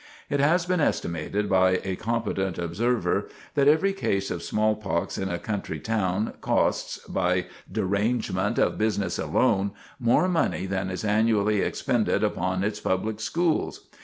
[0.31, 5.37] It has been estimated by a competent observer, that every case of smallpox in a
[5.37, 12.63] country town costs, by derangement of business alone, more money than is annually expended upon
[12.63, 13.85] its public schools.